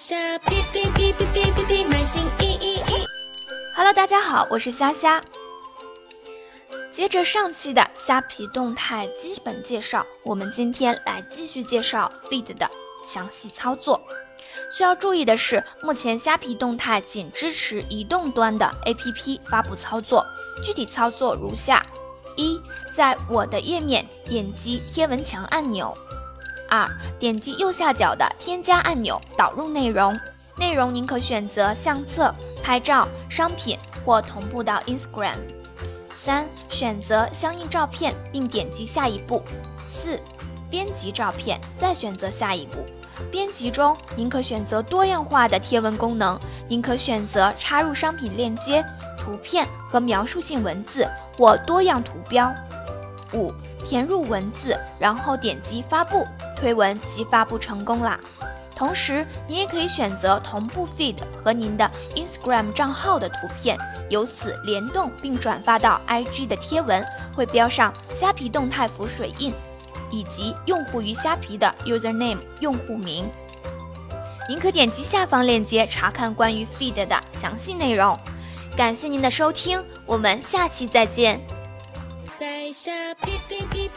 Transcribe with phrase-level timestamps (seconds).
[0.00, 3.04] 虾哔哔哔哔哔哔哔，满心意意意。
[3.74, 5.20] Hello，大家好，我是虾虾。
[6.92, 12.70] 接着上期的虾皮动态基本介绍，我们今天来继续介绍 Feed 的
[13.04, 14.00] 详细操作。
[14.70, 20.24] 需要注意的是，目前虾皮动态仅支持移动端的 APP 发布操作，
[20.62, 21.84] 具体操作如下：
[22.36, 22.60] 一，
[22.92, 25.92] 在我的页面点击贴文墙按钮；
[26.68, 26.88] 二，
[27.18, 30.16] 点击右下角的添加按钮，导入内容。
[30.56, 35.36] 内容您可选择相册、拍照、商品或同步到 Instagram。
[36.14, 39.42] 三、选择相应照片并点击下一步。
[39.86, 40.18] 四、
[40.68, 42.84] 编辑照片，再选择下一步。
[43.30, 46.38] 编辑中，您可选择多样化的贴文功能，
[46.68, 48.84] 您可选择插入商品链接、
[49.16, 52.52] 图片和描述性文字或多样图标。
[53.32, 53.52] 五、
[53.84, 58.18] 填入文字，然后点击发布，推文即发布成功啦。
[58.74, 63.76] 同时，你也可以选择同步 feed 和您的 Instagram 账号的图片，
[64.08, 69.52] 由此联动并转发到 IG 的贴文，会标上虾皮动态浮水印
[70.12, 73.28] 以及用户于虾皮的 username 用户名。
[74.48, 78.16] 您可点击下方链接查看关于 feed 的详细内容。
[78.76, 81.57] 感谢您的收听，我们下期再见。
[82.38, 83.90] 在下哔哔哔